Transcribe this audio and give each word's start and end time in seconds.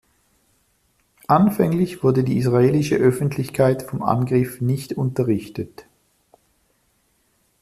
Anfänglich 1.27 2.01
wurde 2.01 2.23
die 2.23 2.37
israelische 2.39 2.95
Öffentlichkeit 2.95 3.83
vom 3.83 4.01
Angriff 4.01 4.59
nicht 4.59 4.93
unterrichtet. 4.93 5.85